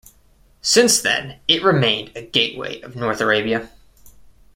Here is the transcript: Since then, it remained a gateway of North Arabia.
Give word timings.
Since 0.63 0.99
then, 1.01 1.37
it 1.47 1.61
remained 1.61 2.13
a 2.15 2.25
gateway 2.25 2.81
of 2.81 2.95
North 2.95 3.21
Arabia. 3.21 3.69